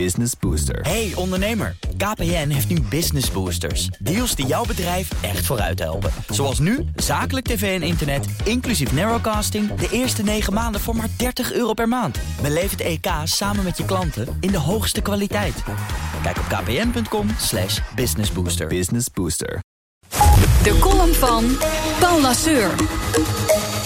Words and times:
Business 0.00 0.32
Booster. 0.40 0.80
Hey 0.80 1.12
ondernemer, 1.14 1.76
KPN 1.96 2.48
heeft 2.48 2.68
nu 2.68 2.80
Business 2.80 3.30
Boosters. 3.30 3.86
Deals 3.86 4.34
die 4.34 4.46
jouw 4.46 4.64
bedrijf 4.64 5.08
echt 5.22 5.46
vooruit 5.46 5.78
helpen. 5.78 6.10
Zoals 6.28 6.58
nu, 6.58 6.84
zakelijk 6.96 7.46
tv 7.46 7.80
en 7.80 7.86
internet, 7.86 8.26
inclusief 8.44 8.92
narrowcasting... 8.92 9.74
de 9.74 9.88
eerste 9.90 10.22
9 10.22 10.52
maanden 10.52 10.80
voor 10.80 10.96
maar 10.96 11.08
30 11.16 11.52
euro 11.52 11.72
per 11.72 11.88
maand. 11.88 12.18
Beleef 12.42 12.70
het 12.70 12.80
EK 12.80 13.06
samen 13.24 13.64
met 13.64 13.76
je 13.76 13.84
klanten 13.84 14.36
in 14.40 14.50
de 14.50 14.58
hoogste 14.58 15.00
kwaliteit. 15.00 15.62
Kijk 16.22 16.38
op 16.38 16.44
kpn.com 16.48 17.28
slash 17.38 17.78
businessbooster. 17.94 18.66
Business 18.66 19.06
Booster. 19.12 19.62
De 20.62 20.78
column 20.80 21.14
van 21.14 21.44
Paul 22.00 22.20
Lasseur. 22.20 22.70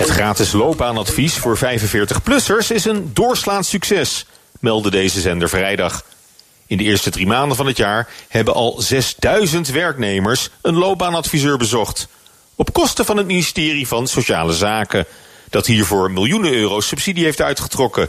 Het 0.00 0.08
gratis 0.08 0.52
loopbaanadvies 0.52 1.38
voor 1.38 1.58
45-plussers 1.58 2.66
is 2.68 2.84
een 2.84 3.10
doorslaand 3.12 3.66
succes, 3.66 4.26
meldde 4.60 4.90
deze 4.90 5.20
zender 5.20 5.48
vrijdag. 5.48 6.04
In 6.66 6.76
de 6.76 6.84
eerste 6.84 7.10
drie 7.10 7.26
maanden 7.26 7.56
van 7.56 7.66
het 7.66 7.76
jaar 7.76 8.08
hebben 8.28 8.54
al 8.54 8.74
6000 8.78 9.68
werknemers 9.68 10.50
een 10.62 10.74
loopbaanadviseur 10.74 11.56
bezocht. 11.56 12.08
Op 12.54 12.72
kosten 12.72 13.04
van 13.04 13.16
het 13.16 13.26
ministerie 13.26 13.88
van 13.88 14.06
Sociale 14.06 14.52
Zaken, 14.52 15.06
dat 15.48 15.66
hiervoor 15.66 16.10
miljoenen 16.10 16.52
euro's 16.52 16.86
subsidie 16.86 17.24
heeft 17.24 17.40
uitgetrokken. 17.40 18.08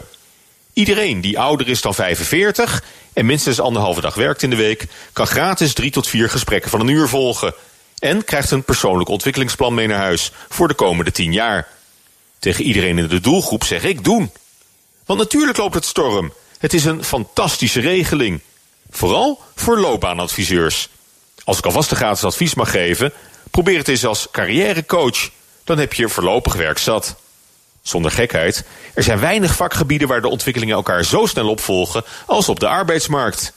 Iedereen 0.73 1.21
die 1.21 1.39
ouder 1.39 1.67
is 1.69 1.81
dan 1.81 1.93
45 1.93 2.83
en 3.13 3.25
minstens 3.25 3.59
anderhalve 3.59 4.01
dag 4.01 4.15
werkt 4.15 4.43
in 4.43 4.49
de 4.49 4.55
week, 4.55 4.87
kan 5.13 5.27
gratis 5.27 5.73
drie 5.73 5.91
tot 5.91 6.07
vier 6.07 6.29
gesprekken 6.29 6.69
van 6.69 6.79
een 6.79 6.87
uur 6.87 7.07
volgen. 7.07 7.53
En 7.99 8.23
krijgt 8.23 8.51
een 8.51 8.63
persoonlijk 8.63 9.09
ontwikkelingsplan 9.09 9.73
mee 9.73 9.87
naar 9.87 9.99
huis 9.99 10.31
voor 10.49 10.67
de 10.67 10.73
komende 10.73 11.11
10 11.11 11.33
jaar. 11.33 11.67
Tegen 12.39 12.63
iedereen 12.63 12.97
in 12.97 13.07
de 13.07 13.19
doelgroep 13.19 13.63
zeg 13.63 13.83
ik 13.83 14.03
doen. 14.03 14.31
Want 15.05 15.19
natuurlijk 15.19 15.57
loopt 15.57 15.75
het 15.75 15.85
storm. 15.85 16.33
Het 16.61 16.73
is 16.73 16.85
een 16.85 17.03
fantastische 17.03 17.79
regeling. 17.79 18.39
Vooral 18.89 19.39
voor 19.55 19.79
loopbaanadviseurs. 19.79 20.89
Als 21.43 21.57
ik 21.57 21.65
alvast 21.65 21.91
een 21.91 21.97
gratis 21.97 22.23
advies 22.23 22.53
mag 22.53 22.71
geven, 22.71 23.13
probeer 23.51 23.77
het 23.77 23.87
eens 23.87 24.05
als 24.05 24.27
carrièrecoach. 24.31 25.29
Dan 25.63 25.77
heb 25.77 25.93
je 25.93 26.09
voorlopig 26.09 26.55
werk 26.55 26.77
zat. 26.77 27.15
Zonder 27.81 28.11
gekheid, 28.11 28.63
er 28.93 29.03
zijn 29.03 29.19
weinig 29.19 29.55
vakgebieden 29.55 30.07
waar 30.07 30.21
de 30.21 30.27
ontwikkelingen 30.27 30.75
elkaar 30.75 31.05
zo 31.05 31.25
snel 31.25 31.49
opvolgen 31.49 32.03
als 32.25 32.49
op 32.49 32.59
de 32.59 32.67
arbeidsmarkt. 32.67 33.53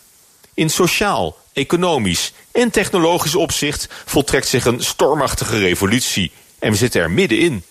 In 0.55 0.71
sociaal, 0.71 1.37
economisch 1.53 2.33
en 2.53 2.71
technologisch 2.71 3.35
opzicht 3.35 3.89
voltrekt 4.05 4.49
zich 4.49 4.65
een 4.65 4.85
stormachtige 4.85 5.59
revolutie 5.59 6.33
en 6.59 6.71
we 6.71 6.77
zitten 6.77 7.01
er 7.01 7.11
middenin. 7.11 7.65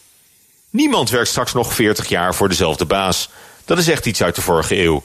Niemand 0.70 1.09
werkt 1.09 1.30
straks 1.30 1.53
nog 1.53 1.73
40 1.73 2.08
jaar 2.08 2.36
voor 2.36 2.50
dezelfde 2.50 2.86
baas. 2.86 3.30
Dat 3.66 3.78
is 3.78 3.88
echt 3.88 4.06
iets 4.06 4.23
uit 4.23 4.36
de 4.36 4.42
vorige 4.42 4.81
eeuw. 4.84 5.03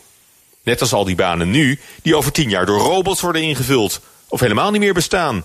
Net 0.69 0.81
als 0.81 0.93
al 0.93 1.05
die 1.05 1.15
banen 1.15 1.51
nu, 1.51 1.79
die 2.03 2.17
over 2.17 2.33
10 2.33 2.51
jaar 2.51 2.67
door 2.67 2.79
robots 2.81 3.21
worden 3.21 3.43
ingevuld 3.43 4.01
of 4.29 4.41
helemaal 4.41 4.71
niet 4.71 4.81
meer 4.81 4.95
bestaan. 4.95 5.45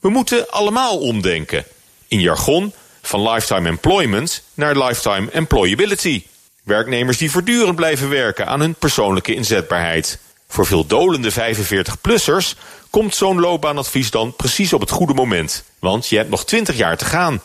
We 0.00 0.08
moeten 0.08 0.50
allemaal 0.50 0.98
omdenken. 0.98 1.64
In 2.08 2.20
jargon 2.20 2.72
van 3.02 3.30
lifetime 3.30 3.68
employment 3.68 4.42
naar 4.54 4.78
lifetime 4.78 5.30
employability. 5.30 6.24
Werknemers 6.62 7.18
die 7.18 7.30
voortdurend 7.30 7.76
blijven 7.76 8.08
werken 8.08 8.46
aan 8.46 8.60
hun 8.60 8.74
persoonlijke 8.74 9.34
inzetbaarheid. 9.34 10.18
Voor 10.48 10.66
veel 10.66 10.86
dolende 10.86 11.32
45-plussers 11.32 12.58
komt 12.90 13.14
zo'n 13.14 13.40
loopbaanadvies 13.40 14.10
dan 14.10 14.36
precies 14.36 14.72
op 14.72 14.80
het 14.80 14.90
goede 14.90 15.14
moment. 15.14 15.64
Want 15.78 16.08
je 16.08 16.16
hebt 16.16 16.30
nog 16.30 16.44
20 16.44 16.76
jaar 16.76 16.96
te 16.96 17.04
gaan. 17.04 17.42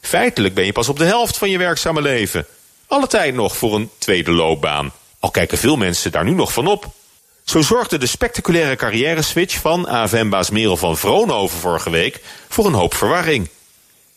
Feitelijk 0.00 0.54
ben 0.54 0.64
je 0.64 0.72
pas 0.72 0.88
op 0.88 0.98
de 0.98 1.04
helft 1.04 1.38
van 1.38 1.50
je 1.50 1.58
werkzame 1.58 2.02
leven. 2.02 2.46
Alle 2.86 3.06
tijd 3.06 3.34
nog 3.34 3.56
voor 3.56 3.74
een 3.74 3.90
tweede 3.98 4.32
loopbaan. 4.32 4.92
Al 5.26 5.32
kijken 5.32 5.58
veel 5.58 5.76
mensen 5.76 6.12
daar 6.12 6.24
nu 6.24 6.30
nog 6.30 6.52
van 6.52 6.66
op. 6.66 6.86
Zo 7.44 7.62
zorgde 7.62 7.98
de 7.98 8.06
spectaculaire 8.06 8.76
carrière-switch 8.76 9.60
van 9.60 9.88
AFM-baas 9.88 10.50
Merel 10.50 10.76
van 10.76 10.96
Vroonhoven 10.96 11.58
vorige 11.58 11.90
week 11.90 12.20
voor 12.48 12.66
een 12.66 12.72
hoop 12.72 12.94
verwarring. 12.94 13.48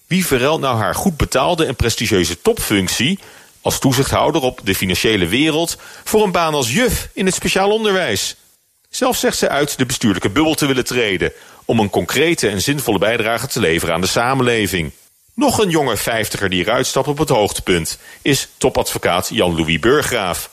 Wie 0.07 0.25
verruilt 0.25 0.61
nou 0.61 0.77
haar 0.77 0.95
goed 0.95 1.17
betaalde 1.17 1.65
en 1.65 1.75
prestigieuze 1.75 2.41
topfunctie 2.41 3.19
als 3.61 3.79
toezichthouder 3.79 4.41
op 4.41 4.61
de 4.63 4.75
financiële 4.75 5.27
wereld 5.27 5.77
voor 6.03 6.23
een 6.23 6.31
baan 6.31 6.53
als 6.53 6.73
juf 6.73 7.09
in 7.13 7.25
het 7.25 7.35
speciaal 7.35 7.71
onderwijs? 7.71 8.35
Zelf 8.89 9.17
zegt 9.17 9.37
ze 9.37 9.49
uit 9.49 9.77
de 9.77 9.85
bestuurlijke 9.85 10.29
bubbel 10.29 10.53
te 10.53 10.65
willen 10.65 10.85
treden 10.85 11.31
om 11.65 11.79
een 11.79 11.89
concrete 11.89 12.49
en 12.49 12.61
zinvolle 12.61 12.99
bijdrage 12.99 13.47
te 13.47 13.59
leveren 13.59 13.95
aan 13.95 14.01
de 14.01 14.07
samenleving. 14.07 14.91
Nog 15.33 15.59
een 15.59 15.69
jonge 15.69 15.97
vijftiger 15.97 16.49
die 16.49 16.63
eruit 16.63 16.87
stapt 16.87 17.07
op 17.07 17.17
het 17.17 17.29
hoogtepunt 17.29 17.99
is 18.21 18.47
topadvocaat 18.57 19.29
Jan-Louis 19.31 19.79
Burggraaf. 19.79 20.49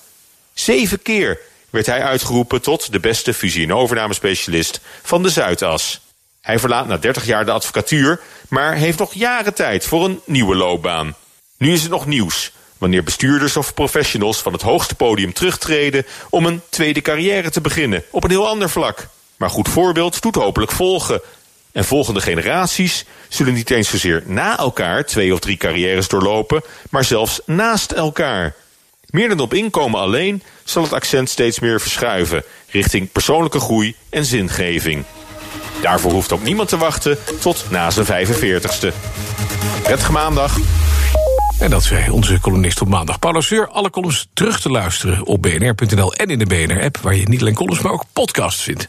Zeven 0.58 1.02
keer 1.02 1.38
werd 1.70 1.86
hij 1.86 2.02
uitgeroepen 2.02 2.62
tot 2.62 2.92
de 2.92 3.00
beste 3.00 3.34
fusie- 3.34 3.64
en 3.64 3.74
overnamespecialist 3.74 4.80
van 5.02 5.22
de 5.22 5.28
Zuidas. 5.28 6.00
Hij 6.40 6.58
verlaat 6.58 6.86
na 6.86 6.96
30 6.96 7.26
jaar 7.26 7.44
de 7.44 7.50
advocatuur, 7.50 8.20
maar 8.48 8.74
heeft 8.74 8.98
nog 8.98 9.14
jaren 9.14 9.54
tijd 9.54 9.84
voor 9.84 10.04
een 10.04 10.20
nieuwe 10.24 10.56
loopbaan. 10.56 11.16
Nu 11.58 11.72
is 11.72 11.82
het 11.82 11.90
nog 11.90 12.06
nieuws 12.06 12.52
wanneer 12.78 13.02
bestuurders 13.02 13.56
of 13.56 13.74
professionals 13.74 14.38
van 14.38 14.52
het 14.52 14.62
hoogste 14.62 14.94
podium 14.94 15.32
terugtreden 15.32 16.06
om 16.30 16.46
een 16.46 16.60
tweede 16.68 17.00
carrière 17.00 17.50
te 17.50 17.60
beginnen 17.60 18.04
op 18.10 18.24
een 18.24 18.30
heel 18.30 18.48
ander 18.48 18.70
vlak. 18.70 19.08
Maar 19.36 19.50
goed 19.50 19.68
voorbeeld 19.68 20.22
doet 20.22 20.34
hopelijk 20.34 20.72
volgen. 20.72 21.20
En 21.72 21.84
volgende 21.84 22.20
generaties 22.20 23.04
zullen 23.28 23.54
niet 23.54 23.70
eens 23.70 23.88
zozeer 23.88 24.22
na 24.26 24.58
elkaar 24.58 25.04
twee 25.04 25.32
of 25.32 25.40
drie 25.40 25.56
carrières 25.56 26.08
doorlopen, 26.08 26.62
maar 26.90 27.04
zelfs 27.04 27.40
naast 27.44 27.92
elkaar. 27.92 28.54
Meer 29.16 29.28
dan 29.28 29.40
op 29.40 29.54
inkomen 29.54 30.00
alleen 30.00 30.42
zal 30.64 30.82
het 30.82 30.92
accent 30.92 31.30
steeds 31.30 31.60
meer 31.60 31.80
verschuiven 31.80 32.42
richting 32.70 33.12
persoonlijke 33.12 33.60
groei 33.60 33.94
en 34.08 34.24
zingeving. 34.24 35.04
Daarvoor 35.82 36.12
hoeft 36.12 36.32
ook 36.32 36.42
niemand 36.42 36.68
te 36.68 36.76
wachten 36.76 37.18
tot 37.40 37.64
na 37.70 37.90
zijn 37.90 38.26
45ste. 38.26 38.94
Prettige 39.82 40.12
maandag. 40.12 40.56
En 41.58 41.70
dat 41.70 41.82
zei 41.82 42.10
onze 42.10 42.40
columnist 42.40 42.80
op 42.80 42.88
maandag. 42.88 43.18
Seur, 43.38 43.68
alle 43.68 43.90
columns 43.90 44.28
terug 44.32 44.60
te 44.60 44.70
luisteren 44.70 45.26
op 45.26 45.42
bnr.nl 45.42 46.14
en 46.14 46.28
in 46.28 46.38
de 46.38 46.46
BNR-app... 46.46 46.96
waar 46.96 47.14
je 47.14 47.28
niet 47.28 47.40
alleen 47.40 47.54
columns, 47.54 47.80
maar 47.80 47.92
ook 47.92 48.04
podcasts 48.12 48.62
vindt. 48.62 48.88